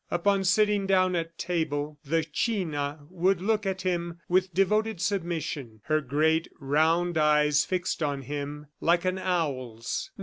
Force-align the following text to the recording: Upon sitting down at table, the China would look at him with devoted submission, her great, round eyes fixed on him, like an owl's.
Upon 0.09 0.43
sitting 0.45 0.87
down 0.87 1.15
at 1.15 1.37
table, 1.37 1.99
the 2.03 2.23
China 2.23 3.01
would 3.11 3.39
look 3.39 3.67
at 3.67 3.83
him 3.83 4.19
with 4.27 4.51
devoted 4.51 4.99
submission, 4.99 5.81
her 5.83 6.01
great, 6.01 6.47
round 6.59 7.19
eyes 7.19 7.65
fixed 7.65 8.01
on 8.01 8.23
him, 8.23 8.65
like 8.79 9.05
an 9.05 9.19
owl's. 9.19 10.09